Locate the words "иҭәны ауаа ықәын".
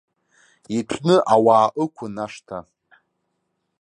0.77-2.15